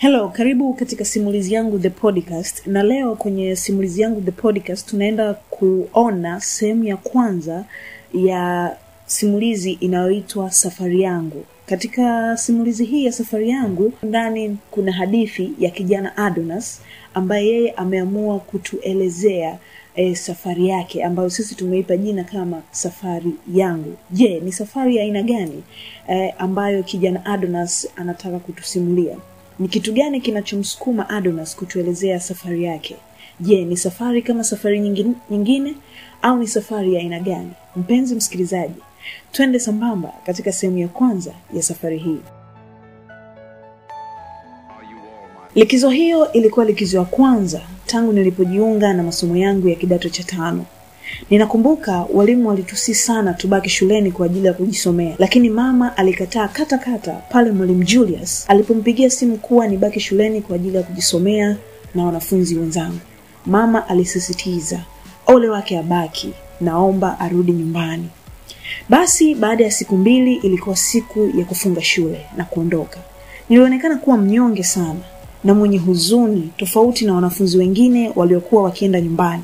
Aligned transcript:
Hello, 0.00 0.28
karibu 0.28 0.74
katika 0.74 1.04
simulizi 1.04 1.54
yangu 1.54 1.78
The 1.78 1.90
Podcast, 1.90 2.66
na 2.66 2.82
leo 2.82 3.14
kwenye 3.16 3.56
simulizi 3.56 4.00
yangu 4.00 4.20
The 4.20 4.30
Podcast 4.30 4.88
tunaenda 4.90 5.34
kuona 5.34 6.40
sehemu 6.40 6.84
ya 6.84 6.96
kwanza 6.96 7.64
ya 8.14 8.76
simulizi 9.06 9.72
inayoitwa 9.72 10.50
Safari 10.50 11.00
Yangu. 11.02 11.44
Katika 11.66 12.36
simulizi 12.36 12.84
hii 12.84 13.04
ya 13.04 13.12
Safari 13.12 13.50
Yangu 13.50 13.92
ndani 14.02 14.56
kuna 14.70 14.92
hadithi 14.92 15.52
ya 15.58 15.70
kijana 15.70 16.16
Adonas 16.16 16.80
ambaye 17.14 17.46
yeye 17.46 17.70
ameamua 17.70 18.38
kutuelezea 18.40 19.58
e, 19.94 20.14
safari 20.14 20.68
yake 20.68 21.04
ambayo 21.04 21.30
sisi 21.30 21.54
tumeipa 21.54 21.96
jina 21.96 22.24
kama 22.24 22.62
Safari 22.70 23.32
Yangu. 23.54 23.96
Je, 24.10 24.40
ni 24.40 24.52
safari 24.52 24.96
ya 24.96 25.02
aina 25.02 25.22
gani 25.22 25.62
e, 26.08 26.30
ambayo 26.38 26.82
kijana 26.82 27.24
Adonas 27.26 27.88
anataka 27.96 28.38
kutusimulia? 28.38 29.16
Ni 29.58 29.68
kitu 29.68 29.92
gani 29.92 30.20
kinachomsukuma 30.20 31.08
Adonas 31.08 31.56
kutuelezea 31.56 32.20
safari 32.20 32.64
yake? 32.64 32.96
Je, 33.40 33.64
ni 33.64 33.76
safari 33.76 34.22
kama 34.22 34.44
safari 34.44 34.80
nyingine, 34.80 35.14
nyingine 35.30 35.74
au 36.22 36.36
ni 36.38 36.48
safari 36.48 36.94
ya 36.94 37.00
aina 37.00 37.20
gani? 37.20 37.50
Mpenzi 37.76 38.14
msikilizaji, 38.14 38.74
twende 39.32 39.58
sambamba 39.58 40.12
katika 40.26 40.52
sehemu 40.52 40.78
ya 40.78 40.88
kwanza 40.88 41.32
ya 41.54 41.62
safari 41.62 41.98
hii. 41.98 42.18
Likizo 45.54 45.88
hiyo 45.90 46.32
ilikuwa 46.32 46.64
likizo 46.66 46.98
ya 46.98 47.04
kwanza 47.04 47.60
tangu 47.86 48.12
nilipojiunga 48.12 48.92
na 48.94 49.02
masomo 49.02 49.36
yangu 49.36 49.68
ya 49.68 49.74
kidato 49.74 50.08
cha 50.08 50.22
tano. 50.24 50.64
Ninakumbuka 51.30 52.06
walimu 52.12 52.48
walitusi 52.48 52.94
sana 52.94 53.34
tubaki 53.34 53.68
shuleni 53.68 54.12
kwa 54.12 54.26
ajili 54.26 54.46
ya 54.46 54.52
kujisomea, 54.52 55.14
lakini 55.18 55.50
mama 55.50 55.96
alikataa 55.96 56.48
kata 56.48 56.78
kata 56.78 57.12
pale 57.12 57.50
mwalimu 57.52 57.84
Julius 57.84 58.44
alipompigia 58.48 59.10
simu 59.10 59.36
kuwa 59.36 59.66
nibaki 59.66 60.00
shuleni 60.00 60.40
kwa 60.40 60.56
ajili 60.56 60.76
ya 60.76 60.82
kujisomea 60.82 61.56
na 61.94 62.04
wanafunzi 62.04 62.56
wenzangu. 62.58 62.98
Mama 63.46 63.88
alisisitiza 63.88 64.80
ole 65.26 65.48
wake 65.48 65.78
abaki, 65.78 66.32
naomba 66.60 67.20
arudi 67.20 67.52
nyumbani. 67.52 68.08
Basi 68.88 69.34
baada 69.34 69.64
ya 69.64 69.70
siku 69.70 69.96
mbili 69.96 70.34
ilikuwa 70.34 70.76
siku 70.76 71.30
ya 71.38 71.44
kufunga 71.44 71.82
shule 71.82 72.26
na 72.36 72.44
kuondoka. 72.44 72.98
Nilionekana 73.48 73.96
kuwa 73.96 74.16
mnyonge 74.16 74.62
sana 74.62 75.00
na 75.44 75.54
mwenye 75.54 75.78
huzuni, 75.78 76.50
tofauti 76.56 77.04
na 77.04 77.14
wanafunzi 77.14 77.58
wengine 77.58 78.12
waliokuwa 78.16 78.62
wakienda 78.62 79.00
nyumbani. 79.00 79.42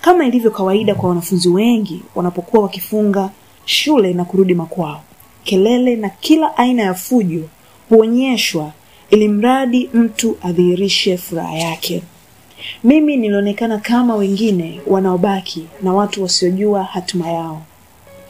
Kama 0.00 0.26
ilivyo 0.26 0.50
kawaida 0.50 0.94
kwa 0.94 1.08
wanafunzi 1.08 1.48
wengi 1.48 2.02
wanapokuwa 2.14 2.62
wakifunga 2.62 3.30
shule 3.64 4.12
na 4.14 4.24
kurudi 4.24 4.54
makwao, 4.54 5.00
kelele 5.44 5.96
na 5.96 6.08
kila 6.08 6.56
aina 6.56 6.82
ya 6.82 6.94
fujo 6.94 7.44
huonyeshwa 7.88 8.72
ili 9.10 9.28
mradi 9.28 9.90
mtu 9.94 10.36
adhihirishe 10.42 11.16
furaha 11.16 11.54
yake. 11.54 12.02
Mimi 12.84 13.16
nilionekana 13.16 13.78
kama 13.78 14.16
wengine 14.16 14.80
wanaobaki 14.86 15.66
na 15.82 15.94
watu 15.94 16.22
wasiojua 16.22 16.84
hatima 16.84 17.28
yao. 17.30 17.62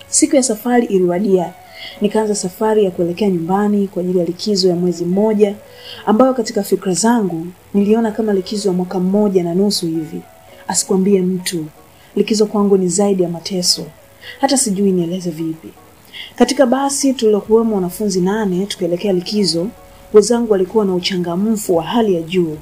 Siku 0.09 0.37
ya 0.37 0.43
safari 0.43 0.87
iliwadia, 0.87 1.53
nikaanza 2.01 2.35
safari 2.35 2.85
ya 2.85 2.91
kuelekea 2.91 3.29
nyumbani 3.31 3.89
kwa 3.89 4.03
ajili 4.03 4.19
ya 4.19 4.25
likizo 4.25 4.69
ya 4.69 4.77
mwezi 4.77 5.05
mmoja, 5.05 5.55
ambayo 6.07 6.35
katika 6.35 6.63
fikra 6.63 6.93
zangu 6.93 7.47
niliona 7.75 8.11
kama 8.11 8.33
likizo 8.33 8.69
ya 8.69 8.75
mwaka 8.75 9.01
mmoja 9.01 9.43
na 9.45 9.55
nusu 9.55 9.87
hivi. 9.87 10.21
Asikwambie 10.69 11.23
mtu, 11.23 11.67
likizo 12.17 12.47
kwangu 12.47 12.77
ni 12.77 12.89
zaidi 12.89 13.23
ya 13.23 13.29
mateso, 13.29 13.85
hata 14.41 14.57
sijui 14.57 14.93
nieleze 14.93 15.31
vipi. 15.31 15.69
Katika 16.37 16.67
basi 16.67 17.15
tulilokuwemo 17.15 17.75
wanafunzi 17.75 18.21
nane 18.21 18.67
tukielekea 18.67 19.13
likizo, 19.13 19.69
wenzangu 20.13 20.53
walikuwa 20.53 20.85
na 20.85 20.95
uchangamfu 20.95 21.77
wa 21.77 21.85
hali 21.85 22.15
ya 22.15 22.23
juu 22.23 22.57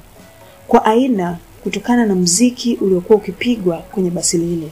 kwa 0.67 0.85
aina, 0.85 1.37
kutokana 1.63 2.05
na 2.05 2.15
mziki 2.15 2.75
uliokuwa 2.81 3.19
ukipigwa 3.19 3.77
kwenye 3.77 4.09
basi 4.09 4.37
lile. 4.37 4.67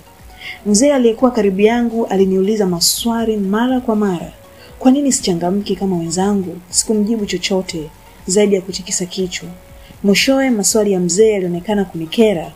Mzee 0.66 0.94
aliyekuwa 0.94 1.32
karibu 1.32 1.62
yangu 1.62 2.06
aliniuliza 2.06 2.66
maswali 2.66 3.38
mara 3.38 3.80
kwa 3.82 3.96
mara, 3.96 4.32
kwa 4.80 4.92
nini 4.92 5.12
sichangamki 5.12 5.76
kama 5.76 5.98
wenzangu? 5.98 6.58
Sikumjibu 6.70 7.26
chochote 7.26 7.90
zaidi 8.28 8.56
ya 8.56 8.62
kutikisa 8.62 9.06
kichwa. 9.06 9.50
Mwishowe 10.04 10.50
maswali 10.50 10.92
ya 10.92 11.00
mzee 11.00 11.30
yalionekana 11.32 11.86
kunikera, 11.86 12.52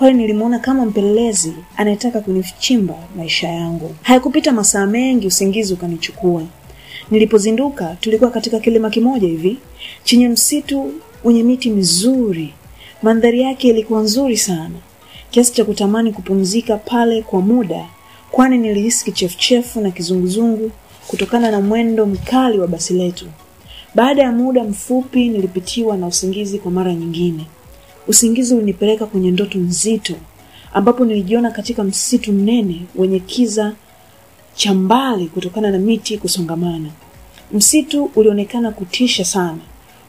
kwani 0.00 0.18
nilimwona 0.18 0.58
kama 0.58 0.86
mpelelezi 0.86 1.52
anayetaka 1.76 2.20
kunichimba 2.20 2.94
maisha 3.16 3.48
yangu. 3.48 3.94
Hayakupita 4.02 4.52
masaa 4.52 4.86
mengi, 4.86 5.26
usingizi 5.26 5.74
ukanichukua. 5.74 6.42
Nilipozinduka 7.10 7.96
tulikuwa 8.00 8.30
katika 8.30 8.60
kilima 8.60 8.90
kimoja 8.90 9.28
hivi 9.28 9.58
chenye 10.04 10.28
msitu 10.28 10.92
wenye 11.24 11.42
miti 11.42 11.70
mizuri. 11.70 12.54
Mandhari 13.02 13.40
yake 13.40 13.68
ilikuwa 13.68 14.00
nzuri 14.02 14.36
sana 14.36 14.74
kiasi 15.30 15.52
cha 15.52 15.64
kutamani 15.64 16.12
kupumzika 16.12 16.76
pale 16.76 17.22
kwa 17.22 17.40
muda, 17.40 17.86
kwani 18.30 18.58
nilihisi 18.58 19.04
kichefuchefu 19.04 19.80
na 19.80 19.90
kizunguzungu 19.90 20.70
kutokana 21.08 21.50
na 21.50 21.60
mwendo 21.60 22.06
mkali 22.06 22.58
wa 22.58 22.66
basi 22.68 22.94
letu. 22.94 23.26
Baada 23.94 24.22
ya 24.22 24.32
muda 24.32 24.64
mfupi, 24.64 25.28
nilipitiwa 25.28 25.96
na 25.96 26.06
usingizi 26.06 26.58
kwa 26.58 26.70
mara 26.70 26.94
nyingine. 26.94 27.46
Usingizi 28.08 28.54
ulinipeleka 28.54 29.06
kwenye 29.06 29.30
ndoto 29.30 29.58
nzito, 29.58 30.14
ambapo 30.74 31.04
nilijiona 31.04 31.50
katika 31.50 31.84
msitu 31.84 32.32
mnene 32.32 32.82
wenye 32.94 33.18
kiza 33.20 33.72
cha 34.54 34.74
mbali 34.74 35.26
kutokana 35.26 35.70
na 35.70 35.78
miti 35.78 36.18
kusongamana. 36.18 36.88
Msitu 37.52 38.10
ulionekana 38.16 38.70
kutisha 38.70 39.24
sana, 39.24 39.58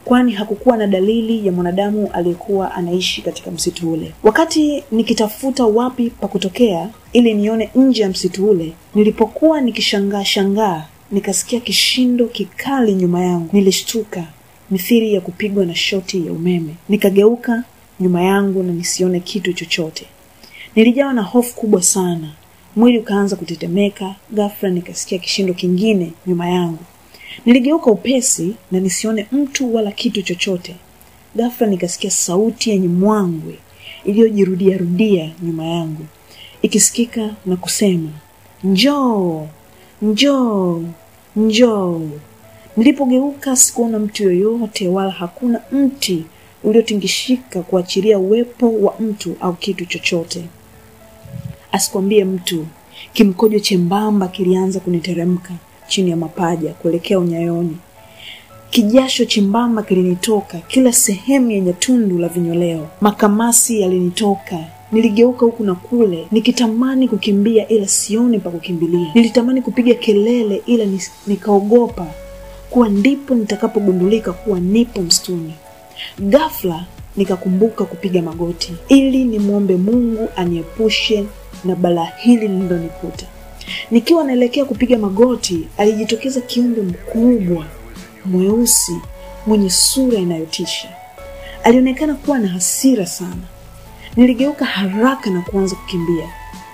kwani 0.04 0.32
hakukuwa 0.32 0.76
na 0.76 0.86
dalili 0.86 1.46
ya 1.46 1.52
mwanadamu 1.52 2.10
aliyekuwa 2.12 2.74
anaishi 2.74 3.22
katika 3.22 3.50
msitu 3.50 3.92
ule. 3.92 4.12
Wakati 4.22 4.84
nikitafuta 4.92 5.64
wapi 5.66 6.10
pa 6.10 6.28
kutokea 6.28 6.88
ili 7.12 7.34
nione 7.34 7.70
nje 7.74 8.02
ya 8.02 8.08
msitu 8.08 8.50
ule, 8.50 8.72
nilipokuwa 8.94 9.60
nikishangaa 9.60 10.24
shangaa, 10.24 10.84
nikasikia 11.10 11.60
kishindo 11.60 12.26
kikali 12.26 12.94
nyuma 12.94 13.24
yangu. 13.24 13.48
Nilishtuka 13.52 14.24
mithili 14.70 15.14
ya 15.14 15.20
kupigwa 15.20 15.64
na 15.66 15.74
shoti 15.74 16.26
ya 16.26 16.32
umeme. 16.32 16.74
Nikageuka 16.88 17.64
nyuma 18.02 18.22
yangu 18.22 18.62
na 18.62 18.72
nisione 18.72 19.20
kitu 19.20 19.52
chochote. 19.52 20.06
Nilijawa 20.76 21.12
na 21.12 21.22
hofu 21.22 21.54
kubwa 21.56 21.82
sana, 21.82 22.32
mwili 22.76 22.98
ukaanza 22.98 23.36
kutetemeka. 23.36 24.14
Ghafla 24.32 24.70
nikasikia 24.70 25.18
kishindo 25.18 25.54
kingine 25.54 26.12
nyuma 26.26 26.48
yangu. 26.48 26.78
Niligeuka 27.46 27.90
upesi 27.90 28.54
na 28.70 28.80
nisione 28.80 29.26
mtu 29.32 29.74
wala 29.74 29.92
kitu 29.92 30.22
chochote. 30.22 30.76
Ghafla 31.36 31.66
nikasikia 31.66 32.10
sauti 32.10 32.70
yenye 32.70 32.88
mwangwe 32.88 33.58
iliyojirudia 34.04 34.76
rudia 34.78 35.30
nyuma 35.42 35.64
yangu, 35.64 36.06
ikisikika 36.62 37.30
na 37.46 37.56
kusema, 37.56 38.08
njoo, 38.64 39.46
njoo, 40.02 40.82
njoo. 41.36 42.00
Nilipogeuka 42.76 43.56
sikuona 43.56 43.98
mtu 43.98 44.22
yoyote, 44.22 44.88
wala 44.88 45.10
hakuna 45.10 45.60
mti 45.72 46.24
uliotingishika 46.64 47.62
kuachilia 47.62 48.18
uwepo 48.18 48.72
wa 48.80 48.94
mtu 49.00 49.36
au 49.40 49.52
kitu 49.54 49.86
chochote. 49.86 50.44
Asikwambie 51.72 52.24
mtu, 52.24 52.66
kimkojo 53.12 53.58
chembamba 53.58 54.28
kilianza 54.28 54.80
kuniteremka 54.80 55.50
chini 55.88 56.10
ya 56.10 56.16
mapaja 56.16 56.72
kuelekea 56.72 57.18
unyayoni. 57.18 57.76
Kijasho 58.70 59.24
chembamba 59.24 59.82
kilinitoka 59.82 60.58
kila 60.58 60.92
sehemu 60.92 61.50
yenye 61.50 61.72
tundu 61.72 62.18
la 62.18 62.28
vinyoleo. 62.28 62.88
Makamasi 63.00 63.80
yalinitoka. 63.80 64.58
Niligeuka 64.92 65.46
huku 65.46 65.64
na 65.64 65.74
kule 65.74 66.26
nikitamani 66.30 67.08
kukimbia, 67.08 67.68
ila 67.68 67.88
sioni 67.88 68.38
pa 68.38 68.50
kukimbilia. 68.50 69.10
Nilitamani 69.14 69.62
kupiga 69.62 69.94
kelele, 69.94 70.62
ila 70.66 70.84
nikaogopa 71.26 72.06
kuwa 72.70 72.88
ndipo 72.88 73.34
nitakapogundulika 73.34 74.32
kuwa 74.32 74.60
nipo 74.60 75.02
msituni. 75.02 75.52
Ghafla 76.20 76.84
nikakumbuka 77.16 77.84
kupiga 77.84 78.22
magoti 78.22 78.72
ili 78.88 79.24
nimwombe 79.24 79.76
Mungu 79.76 80.28
aniepushe 80.36 81.24
na 81.64 81.76
balaa 81.76 82.12
hili 82.18 82.48
lililonikuta. 82.48 83.26
Nikiwa 83.90 84.24
naelekea 84.24 84.64
kupiga 84.64 84.98
magoti, 84.98 85.68
alijitokeza 85.78 86.40
kiumbe 86.40 86.80
mkubwa 86.82 87.64
mweusi 88.24 88.96
mwenye 89.46 89.70
sura 89.70 90.18
inayotisha. 90.18 90.88
Alionekana 91.64 92.14
kuwa 92.14 92.38
na 92.38 92.48
hasira 92.48 93.06
sana. 93.06 93.42
Niligeuka 94.16 94.64
haraka 94.64 95.30
na 95.30 95.40
kuanza 95.42 95.76
kukimbia. 95.76 96.28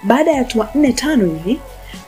Baada 0.04 0.30
ya 0.30 0.38
hatua 0.38 0.68
nne 0.74 0.92
tano 0.92 1.26
hivi, 1.26 1.60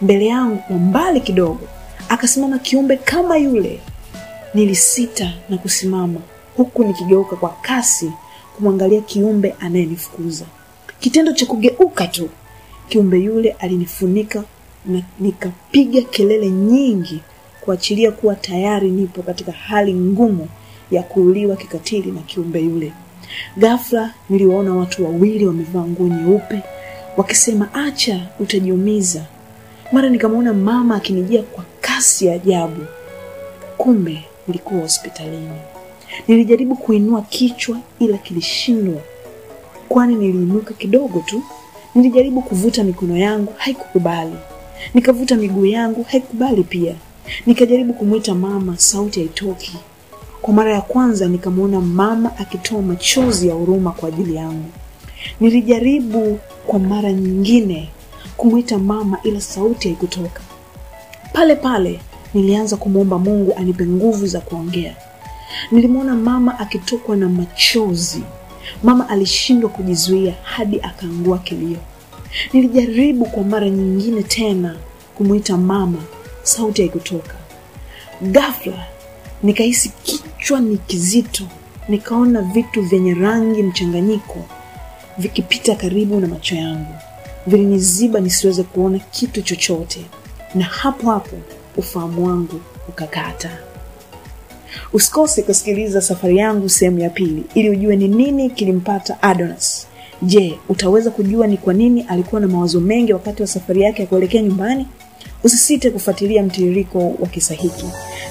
mbele 0.03 0.27
yangu 0.27 0.57
kwa 0.57 0.77
mbali 0.77 1.21
kidogo 1.21 1.61
akasimama 2.09 2.59
kiumbe 2.59 2.97
kama 2.97 3.37
yule. 3.37 3.81
Nilisita 4.55 5.33
na 5.49 5.59
kusimama, 5.59 6.21
huku 6.57 6.85
nikigeuka 6.85 7.37
kwa 7.37 7.49
kasi 7.63 8.13
kumwangalia 8.57 9.01
kiumbe 9.01 9.55
anayenifukuza. 9.61 10.45
Kitendo 11.01 11.33
cha 11.33 11.47
kugeuka 11.47 12.07
tu, 12.07 12.29
kiumbe 12.89 13.19
yule 13.19 13.51
alinifunika 13.59 14.45
na 14.87 15.03
nikapiga 15.21 16.03
kelele 16.03 16.51
nyingi 16.51 17.21
kuachilia 17.61 18.11
kuwa 18.13 18.35
tayari 18.35 18.91
nipo 18.91 19.23
katika 19.23 19.53
hali 19.53 19.95
ngumu 19.95 20.49
ya 20.91 21.03
kuuliwa 21.03 21.57
kikatili 21.57 22.11
na 22.13 22.21
kiumbe 22.21 22.61
yule. 22.61 22.93
Ghafla 23.57 24.15
niliwaona 24.31 24.75
watu 24.75 25.05
wawili 25.05 25.47
wamevaa 25.47 25.81
nguo 25.85 26.09
nyeupe 26.09 26.63
wakisema, 27.17 27.75
acha, 27.75 28.27
utajiumiza. 28.41 29.25
Mara 29.93 30.09
nikamwona 30.09 30.53
mama 30.55 30.97
akinijia 30.97 31.43
kwa 31.43 31.65
kasi 31.81 32.27
ya 32.27 32.35
ajabu. 32.35 32.87
Kumbe 33.77 34.25
nilikuwa 34.49 34.81
hospitalini. 34.81 35.51
Nilijaribu 36.29 36.77
kuinua 36.77 37.23
kichwa 37.23 37.79
ila 37.99 38.19
kilishindwa, 38.19 39.01
kwani 39.89 40.15
niliinuka 40.15 40.75
kidogo 40.75 41.23
tu. 41.27 41.43
Nilijaribu 41.95 42.43
kuvuta 42.43 42.85
mikono 42.85 43.17
yangu, 43.17 43.53
haikukubali. 43.57 44.35
Nikavuta 44.95 45.37
miguu 45.37 45.67
yangu, 45.67 46.03
haikubali 46.03 46.63
pia. 46.63 46.95
Nikajaribu 47.47 47.93
kumwita 47.93 48.35
mama, 48.35 48.79
sauti 48.79 49.21
haitoki. 49.21 49.77
Kwa 50.43 50.55
mara 50.55 50.73
ya 50.75 50.81
kwanza 50.81 51.29
nikamwona 51.29 51.81
mama 51.81 52.39
akitoa 52.39 52.83
machozi 52.83 53.49
ya 53.49 53.55
huruma 53.55 53.91
kwa 53.93 54.09
ajili 54.09 54.35
yangu. 54.35 54.71
Nilijaribu 55.41 56.39
kwa 56.67 56.79
mara 56.79 57.13
nyingine 57.13 57.89
kumwita 58.37 58.79
mama, 58.79 59.19
ila 59.23 59.41
sauti 59.41 59.89
haikutoka. 59.89 60.41
Pale 61.33 61.57
pale 61.57 62.01
nilianza 62.35 62.77
kumwomba 62.77 63.19
Mungu 63.19 63.55
anipe 63.57 63.87
nguvu 63.87 64.27
za 64.27 64.41
kuongea. 64.41 64.97
Nilimwona 65.71 66.15
mama 66.17 66.59
akitokwa 66.59 67.17
na 67.17 67.29
machozi. 67.29 68.23
Mama 68.83 69.09
alishindwa 69.09 69.71
kujizuia 69.71 70.35
hadi 70.43 70.81
akaangua 70.81 71.39
kilio. 71.39 71.79
Nilijaribu 72.53 73.25
kwa 73.25 73.43
mara 73.45 73.71
nyingine 73.71 74.23
tena 74.23 74.77
kumwita 75.15 75.57
mama, 75.57 75.99
sauti 76.43 76.83
haikutoka. 76.83 77.35
Ghafla 78.23 78.87
nikahisi 79.43 79.89
kichwa 80.03 80.61
ni 80.61 80.77
kizito, 80.77 81.45
nikaona 81.89 82.43
vitu 82.43 82.83
vyenye 82.83 83.15
rangi 83.15 83.63
mchanganyiko 83.63 84.45
vikipita 85.19 85.75
karibu 85.75 86.21
na 86.21 86.27
macho 86.29 86.55
yangu, 86.57 86.95
viliniziba 87.47 88.21
nisiweze 88.21 88.63
kuona 88.63 88.99
kitu 88.99 89.43
chochote, 89.43 90.01
na 90.55 90.65
hapo 90.65 91.11
hapo 91.11 91.37
ufahamu 91.77 92.27
wangu 92.27 92.61
ukakata. 92.89 93.59
Usikose 94.93 95.43
kusikiliza 95.43 96.01
safari 96.01 96.37
yangu 96.39 96.69
sehemu 96.69 96.99
ya 96.99 97.11
pili 97.11 97.45
ili 97.55 97.71
ujue 97.71 97.97
ni 97.97 98.09
nini 98.09 98.51
kilimpata 98.51 99.23
Adonis. 99.23 99.87
Je, 100.23 100.59
utaweza 100.69 101.11
kujua 101.11 101.47
ni 101.47 101.57
kwa 101.57 101.75
nini 101.75 102.03
alikuwa 102.09 102.41
na 102.41 102.47
mawazo 102.47 102.81
mengi 102.81 103.13
wakati 103.13 103.43
wa 103.43 103.49
safari 103.49 103.83
yake 103.83 104.03
ya 104.03 104.09
kuelekea 104.09 104.43
nyumbani? 104.43 104.87
Usisite 105.45 105.91
kufuatilia 105.91 106.43
mtiririko 106.43 106.99
wa 107.21 107.29
kisa 107.29 107.55
hiki. 107.55 107.85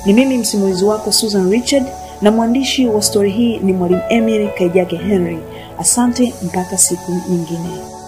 Ni 0.05 0.13
mimi 0.13 0.37
msimulizi 0.37 0.85
wako 0.85 1.11
Susan 1.11 1.49
Richard 1.51 1.85
na 2.21 2.31
mwandishi 2.31 2.85
wa 2.87 3.01
stori 3.01 3.31
hii 3.31 3.57
ni 3.57 3.73
Mwalimu 3.73 4.01
Emily 4.09 4.49
Kaijake 4.57 4.95
Henry. 4.97 5.37
Asante 5.79 6.33
mpaka 6.43 6.77
siku 6.77 7.11
nyingine. 7.29 7.98